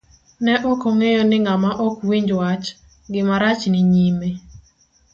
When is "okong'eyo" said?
0.71-1.21